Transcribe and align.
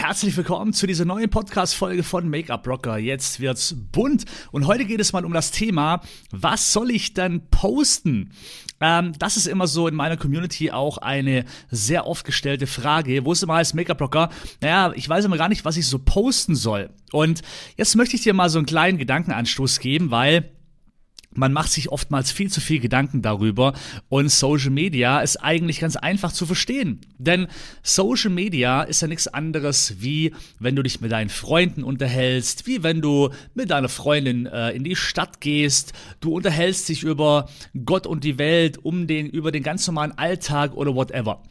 herzlich 0.00 0.34
willkommen 0.34 0.72
zu 0.72 0.86
dieser 0.86 1.04
neuen 1.04 1.28
Podcast-Folge 1.28 2.02
von 2.02 2.26
Make-up 2.26 2.66
Rocker. 2.66 2.96
Jetzt 2.96 3.38
wird's 3.38 3.76
bunt 3.92 4.24
und 4.50 4.66
heute 4.66 4.86
geht 4.86 4.98
es 4.98 5.12
mal 5.12 5.26
um 5.26 5.34
das 5.34 5.50
Thema, 5.50 6.00
was 6.30 6.72
soll 6.72 6.90
ich 6.90 7.12
denn 7.12 7.42
posten? 7.50 8.32
Ähm, 8.80 9.12
das 9.18 9.36
ist 9.36 9.46
immer 9.46 9.66
so 9.66 9.88
in 9.88 9.94
meiner 9.94 10.16
Community 10.16 10.70
auch 10.70 10.96
eine 10.96 11.44
sehr 11.70 12.06
oft 12.06 12.24
gestellte 12.24 12.66
Frage, 12.66 13.26
wo 13.26 13.32
es 13.32 13.42
immer 13.42 13.56
heißt, 13.56 13.74
Make-up 13.74 14.00
Rocker, 14.00 14.30
naja, 14.62 14.90
ich 14.96 15.06
weiß 15.06 15.26
immer 15.26 15.36
gar 15.36 15.50
nicht, 15.50 15.66
was 15.66 15.76
ich 15.76 15.86
so 15.86 15.98
posten 15.98 16.54
soll. 16.54 16.88
Und 17.12 17.42
jetzt 17.76 17.94
möchte 17.94 18.16
ich 18.16 18.22
dir 18.22 18.32
mal 18.32 18.48
so 18.48 18.58
einen 18.58 18.66
kleinen 18.66 18.96
Gedankenanstoß 18.96 19.80
geben, 19.80 20.10
weil 20.10 20.50
man 21.34 21.52
macht 21.52 21.70
sich 21.70 21.90
oftmals 21.90 22.32
viel 22.32 22.50
zu 22.50 22.60
viel 22.60 22.80
Gedanken 22.80 23.22
darüber 23.22 23.72
und 24.08 24.30
Social 24.30 24.70
Media 24.70 25.20
ist 25.20 25.36
eigentlich 25.36 25.78
ganz 25.78 25.94
einfach 25.94 26.32
zu 26.32 26.44
verstehen. 26.44 27.00
Denn 27.18 27.46
Social 27.82 28.30
Media 28.30 28.82
ist 28.82 29.02
ja 29.02 29.08
nichts 29.08 29.28
anderes 29.28 29.96
wie, 30.00 30.34
wenn 30.58 30.74
du 30.74 30.82
dich 30.82 31.00
mit 31.00 31.12
deinen 31.12 31.30
Freunden 31.30 31.84
unterhältst, 31.84 32.66
wie 32.66 32.82
wenn 32.82 33.00
du 33.00 33.30
mit 33.54 33.70
deiner 33.70 33.88
Freundin 33.88 34.46
äh, 34.46 34.70
in 34.70 34.82
die 34.82 34.96
Stadt 34.96 35.40
gehst, 35.40 35.92
du 36.20 36.34
unterhältst 36.34 36.88
dich 36.88 37.04
über 37.04 37.48
Gott 37.84 38.08
und 38.08 38.24
die 38.24 38.38
Welt, 38.38 38.78
um 38.78 39.06
den, 39.06 39.26
über 39.26 39.52
den 39.52 39.62
ganz 39.62 39.86
normalen 39.86 40.18
Alltag 40.18 40.74
oder 40.74 40.96
whatever. 40.96 41.42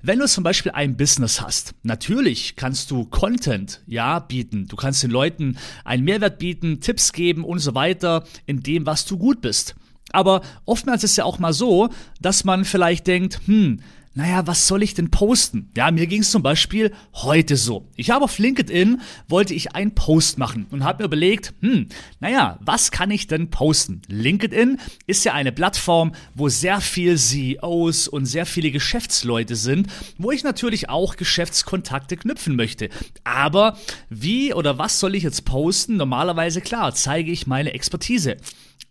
Wenn 0.00 0.20
du 0.20 0.28
zum 0.28 0.44
Beispiel 0.44 0.72
ein 0.72 0.96
Business 0.96 1.40
hast, 1.40 1.74
natürlich 1.82 2.54
kannst 2.54 2.90
du 2.92 3.06
Content, 3.06 3.82
ja, 3.86 4.20
bieten. 4.20 4.68
Du 4.68 4.76
kannst 4.76 5.02
den 5.02 5.10
Leuten 5.10 5.58
einen 5.84 6.04
Mehrwert 6.04 6.38
bieten, 6.38 6.80
Tipps 6.80 7.12
geben 7.12 7.42
und 7.42 7.58
so 7.58 7.74
weiter 7.74 8.24
in 8.46 8.62
dem, 8.62 8.86
was 8.86 9.06
du 9.06 9.23
gut 9.24 9.40
bist. 9.40 9.74
Aber 10.12 10.42
oftmals 10.66 11.02
ist 11.02 11.12
es 11.12 11.16
ja 11.16 11.24
auch 11.24 11.38
mal 11.38 11.54
so, 11.54 11.88
dass 12.20 12.44
man 12.44 12.66
vielleicht 12.66 13.06
denkt, 13.06 13.40
hm, 13.46 13.80
naja, 14.16 14.46
was 14.46 14.68
soll 14.68 14.84
ich 14.84 14.94
denn 14.94 15.10
posten? 15.10 15.70
Ja, 15.76 15.90
mir 15.90 16.06
ging 16.06 16.20
es 16.20 16.30
zum 16.30 16.42
Beispiel 16.42 16.92
heute 17.14 17.56
so. 17.56 17.88
Ich 17.96 18.10
habe 18.10 18.24
auf 18.26 18.38
LinkedIn, 18.38 19.00
wollte 19.28 19.54
ich 19.54 19.74
einen 19.74 19.96
Post 19.96 20.38
machen 20.38 20.66
und 20.70 20.84
habe 20.84 21.02
mir 21.02 21.06
überlegt, 21.06 21.52
hm, 21.62 21.88
naja, 22.20 22.60
was 22.60 22.92
kann 22.92 23.10
ich 23.10 23.26
denn 23.26 23.50
posten? 23.50 24.02
LinkedIn 24.06 24.78
ist 25.08 25.24
ja 25.24 25.32
eine 25.32 25.50
Plattform, 25.50 26.14
wo 26.34 26.48
sehr 26.48 26.80
viel 26.80 27.18
CEOs 27.18 28.06
und 28.06 28.26
sehr 28.26 28.46
viele 28.46 28.70
Geschäftsleute 28.70 29.56
sind, 29.56 29.88
wo 30.16 30.30
ich 30.30 30.44
natürlich 30.44 30.88
auch 30.90 31.16
Geschäftskontakte 31.16 32.16
knüpfen 32.16 32.54
möchte. 32.54 32.90
Aber 33.24 33.76
wie 34.10 34.54
oder 34.54 34.78
was 34.78 35.00
soll 35.00 35.16
ich 35.16 35.24
jetzt 35.24 35.44
posten? 35.44 35.96
Normalerweise 35.96 36.60
klar, 36.60 36.94
zeige 36.94 37.32
ich 37.32 37.48
meine 37.48 37.72
Expertise. 37.72 38.36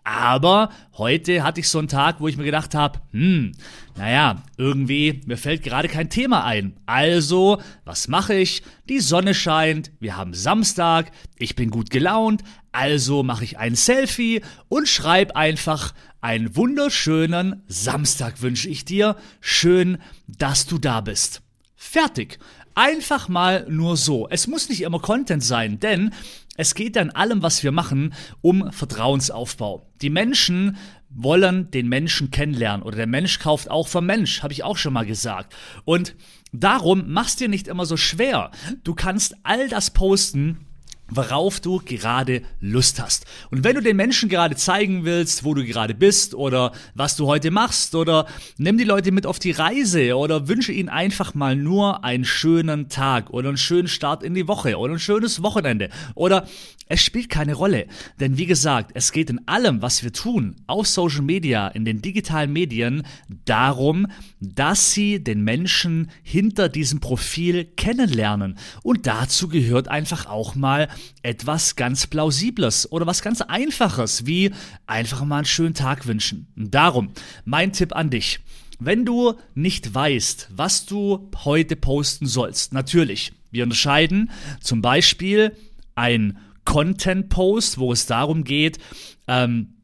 Aber 0.04 0.70
heute 0.98 1.44
hatte 1.44 1.62
ich 1.62 1.70
so 1.70 1.80
einen 1.80 1.88
Tag, 1.88 2.20
wo 2.20 2.28
ich 2.28 2.36
mir 2.36 2.44
gedacht 2.44 2.76
habe, 2.76 3.00
hm, 3.12 3.54
naja, 3.96 4.44
irgendwie, 4.58 5.22
mir 5.26 5.38
fällt 5.38 5.64
gerade 5.64 5.88
kein 5.88 6.10
Thema 6.10 6.44
ein. 6.44 6.76
Also, 6.86 7.62
was 7.86 8.10
mache 8.10 8.34
ich? 8.34 8.64
Die 8.90 9.00
Sonne 9.00 9.34
scheint, 9.34 9.92
wir 10.00 10.18
haben 10.18 10.34
Samstag, 10.34 11.12
ich 11.38 11.56
bin 11.56 11.70
gut 11.70 11.90
gelaunt, 11.90 12.44
also 12.74 13.24
mache 13.24 13.46
ich 13.46 13.58
ein 13.58 13.76
Selfie 13.76 14.42
und 14.68 14.90
schreibe 14.90 15.36
einfach 15.38 15.94
einen 16.20 16.56
wunderschönen 16.56 17.64
Samstag 17.68 18.42
wünsche 18.42 18.70
ich 18.70 18.86
dir. 18.86 19.16
Schön, 19.42 20.00
dass 20.28 20.66
du 20.66 20.78
da 20.78 21.02
bist. 21.02 21.42
Fertig. 21.76 22.40
Einfach 22.76 23.30
mal 23.30 23.66
nur 23.70 23.98
so. 23.98 24.28
Es 24.30 24.48
muss 24.48 24.70
nicht 24.70 24.82
immer 24.82 25.00
Content 25.00 25.44
sein, 25.44 25.80
denn 25.80 26.12
es 26.56 26.76
geht 26.76 26.98
an 26.98 27.12
allem, 27.12 27.42
was 27.42 27.64
wir 27.64 27.72
machen, 27.72 28.14
um 28.42 28.72
Vertrauensaufbau. 28.72 29.90
Die 30.02 30.10
Menschen 30.10 30.78
wollen 31.10 31.70
den 31.72 31.88
Menschen 31.88 32.32
kennenlernen 32.32 32.84
oder 32.84 32.98
der 32.98 33.08
Mensch 33.08 33.40
kauft 33.40 33.70
auch 33.70 33.88
vom 33.88 34.06
Mensch, 34.06 34.42
habe 34.42 34.54
ich 34.54 34.64
auch 34.64 34.78
schon 34.78 34.94
mal 34.94 35.06
gesagt. 35.06 35.56
Und 35.86 36.16
darum 36.52 37.12
machst 37.12 37.40
dir 37.40 37.50
nicht 37.50 37.68
immer 37.68 37.86
so 37.86 37.98
schwer. 37.98 38.52
Du 38.84 38.96
kannst 38.96 39.36
all 39.44 39.70
das 39.70 39.92
posten, 39.92 40.66
worauf 41.16 41.60
du 41.60 41.82
gerade 41.84 42.42
Lust 42.60 43.02
hast. 43.02 43.26
Und 43.52 43.64
wenn 43.64 43.76
du 43.76 43.82
den 43.82 43.96
Menschen 43.96 44.30
gerade 44.30 44.56
zeigen 44.56 45.06
willst, 45.06 45.44
wo 45.44 45.54
du 45.54 45.64
gerade 45.66 45.94
bist 45.94 46.36
oder 46.36 46.72
was 46.96 47.16
du 47.16 47.28
heute 47.28 47.52
machst 47.52 47.96
oder 47.96 48.26
nimm 48.58 48.78
die 48.78 48.84
Leute 48.84 49.12
mit 49.12 49.26
auf 49.26 49.40
die 49.40 49.52
Reise 49.52 50.16
oder 50.16 50.48
wünsche 50.48 50.72
ihnen 50.72 50.90
einfach 50.90 51.34
mal 51.34 51.56
nur 51.56 52.04
einen 52.04 52.26
schönen 52.26 52.90
Tag 52.90 53.30
oder 53.32 53.50
einen 53.50 53.58
schönen 53.58 53.88
Start 53.88 54.24
in 54.24 54.34
die 54.34 54.48
Woche 54.48 54.78
oder 54.78 54.94
ein 54.94 55.00
schönes 55.00 55.44
Wochenende 55.44 55.90
oder 56.16 56.48
es 56.88 57.02
spielt 57.02 57.30
keine 57.30 57.54
Rolle. 57.54 57.88
Denn 58.20 58.38
wie 58.38 58.46
gesagt, 58.46 58.92
es 58.94 59.12
geht 59.12 59.30
in 59.30 59.48
allem, 59.48 59.82
was 59.82 60.04
wir 60.04 60.12
tun, 60.14 60.58
auf 60.68 60.88
Social 60.88 61.22
Media, 61.22 61.68
in 61.68 61.86
den 61.86 62.02
digitalen 62.02 62.52
Medien, 62.52 63.04
darum, 63.46 64.08
dass 64.40 64.92
sie 64.92 65.24
den 65.24 65.44
Menschen 65.44 66.12
hinter 66.22 66.70
diesem 66.70 67.00
Profil 67.00 67.66
kennenlernen. 67.66 68.58
Und 68.84 69.08
dazu 69.08 69.48
gehört 69.48 69.88
einfach 69.88 70.26
auch 70.28 70.56
mal 70.56 70.90
etwas 71.22 71.76
ganz 71.76 72.08
Plausibles 72.08 72.92
oder 72.92 73.08
was 73.08 73.22
ganz 73.22 73.42
Einfaches, 73.42 74.26
wie 74.26 74.52
einfach 74.88 75.24
mal 75.24 75.38
einen 75.38 75.46
schönen 75.46 75.74
Tag 75.74 76.08
wünschen. 76.08 76.48
Darum, 76.56 77.12
mein 77.46 77.74
Tipp 77.74 77.96
an 77.96 78.10
dich. 78.10 78.40
Wenn 78.80 79.06
du 79.06 79.36
nicht 79.56 79.94
weißt, 79.94 80.50
was 80.56 80.86
du 80.86 81.30
heute 81.44 81.76
posten 81.76 82.26
sollst, 82.26 82.74
natürlich, 82.74 83.32
wir 83.52 83.64
unterscheiden 83.64 84.32
zum 84.62 84.82
Beispiel 84.82 85.56
ein 85.96 86.38
Content-Post, 86.66 87.78
wo 87.78 87.92
es 87.92 88.06
darum 88.06 88.44
geht, 88.44 88.80
ähm, 89.28 89.76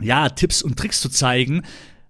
ja, 0.00 0.28
Tipps 0.28 0.62
und 0.62 0.78
Tricks 0.78 1.00
zu 1.00 1.08
zeigen. 1.08 1.62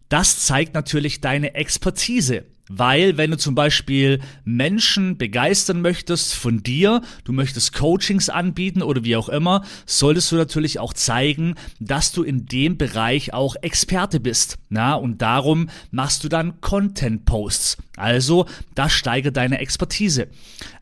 Das 0.09 0.45
zeigt 0.45 0.75
natürlich 0.75 1.21
deine 1.21 1.55
Expertise. 1.55 2.45
Weil, 2.69 3.17
wenn 3.17 3.31
du 3.31 3.39
zum 3.39 3.55
Beispiel 3.55 4.21
Menschen 4.45 5.17
begeistern 5.17 5.81
möchtest 5.81 6.35
von 6.35 6.63
dir, 6.63 7.03
du 7.25 7.33
möchtest 7.33 7.73
Coachings 7.73 8.29
anbieten 8.29 8.83
oder 8.83 9.05
wie 9.05 9.17
auch 9.17 9.29
immer, 9.29 9.65
solltest 9.87 10.31
du 10.33 10.37
natürlich 10.37 10.79
auch 10.79 10.93
zeigen, 10.93 11.55
dass 11.81 12.13
du 12.13 12.23
in 12.23 12.47
dem 12.47 12.77
Bereich 12.77 13.33
auch 13.33 13.57
Experte 13.63 14.21
bist. 14.21 14.59
Na, 14.69 14.95
und 14.95 15.23
darum 15.23 15.71
machst 15.91 16.25
du 16.25 16.29
dann 16.29 16.61
Content-Posts. 16.61 17.79
Also, 17.97 18.47
das 18.75 18.93
steigert 18.93 19.37
deine 19.37 19.59
Expertise. 19.59 20.29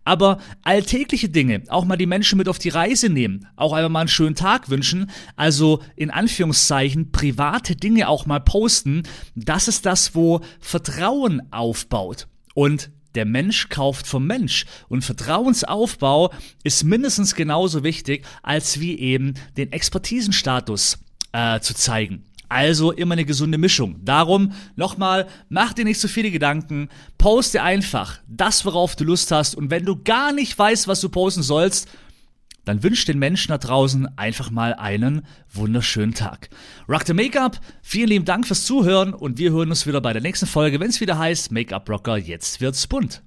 Aber 0.06 0.39
alltägliche 0.62 1.28
Dinge, 1.28 1.65
auch 1.67 1.84
mal 1.84 1.97
die 1.97 2.06
Menschen 2.06 2.39
mit 2.39 2.49
auf 2.49 2.61
die 2.61 2.69
Reise 2.69 3.09
nehmen, 3.09 3.49
auch 3.56 3.72
einmal 3.72 3.89
mal 3.91 4.00
einen 4.00 4.09
schönen 4.09 4.37
Tag 4.37 4.71
wünschen, 4.71 5.11
also 5.34 5.83
in 5.97 6.12
Anführungszeichen 6.12 7.11
private 7.11 7.75
Dinge 7.75 8.09
auch 8.09 8.25
mal 8.25 8.39
posten, 8.39 9.03
das 9.34 9.67
ist 9.67 9.84
das, 9.84 10.15
wo 10.15 10.43
Vertrauen 10.61 11.53
aufbaut. 11.53 12.28
Und 12.55 12.93
der 13.17 13.25
Mensch 13.25 13.69
kauft 13.69 14.06
vom 14.06 14.28
Mensch. 14.28 14.65
Und 14.89 15.03
Vertrauensaufbau 15.03 16.33
ist 16.62 16.84
mindestens 16.84 17.34
genauso 17.34 17.83
wichtig, 17.83 18.25
als 18.44 18.78
wie 18.78 18.97
eben 19.00 19.34
den 19.56 19.73
Expertisenstatus 19.73 20.99
äh, 21.33 21.59
zu 21.59 21.75
zeigen. 21.75 22.27
Also 22.49 22.93
immer 22.93 23.15
eine 23.15 23.25
gesunde 23.25 23.59
Mischung. 23.59 23.97
Darum 24.05 24.53
nochmal, 24.77 25.27
mach 25.49 25.73
dir 25.73 25.84
nicht 25.84 26.01
so 26.01 26.09
viele 26.09 26.31
Gedanken, 26.31 26.89
poste 27.19 27.62
einfach 27.62 28.21
das, 28.29 28.65
worauf 28.65 28.97
du 28.97 29.05
Lust 29.05 29.31
hast 29.31 29.55
und 29.55 29.71
wenn 29.71 29.84
du 29.84 30.03
gar 30.03 30.33
nicht 30.33 30.59
weißt, 30.59 30.89
was 30.89 31.01
du 31.01 31.09
posten 31.09 31.43
sollst, 31.43 31.89
dann 32.67 32.83
wünsch 32.83 33.05
den 33.05 33.19
Menschen 33.19 33.49
da 33.49 33.59
draußen 33.59 34.19
einfach 34.19 34.51
mal 34.51 34.75
einen 34.75 35.25
wunderschönen 35.53 36.15
Tag. 36.15 36.51
Rock 36.89 37.05
the 37.06 37.15
Make-up, 37.15 37.61
vielen 37.81 38.09
lieben 38.09 38.25
Dank 38.25 38.47
fürs 38.47 38.65
Zuhören 38.65 39.15
und 39.15 39.39
wir 39.39 39.53
hören 39.53 39.71
uns 39.71 39.87
wieder 39.87 40.01
bei 40.01 40.12
der 40.12 40.23
nächsten 40.23 40.47
Folge, 40.47 40.81
wenn 40.81 40.91
es 40.91 41.01
wieder 41.01 41.17
heißt 41.17 41.53
Make-up 41.53 41.89
Rocker, 41.89 42.17
jetzt 42.17 42.61
wird's 42.61 42.87
bunt. 42.87 43.23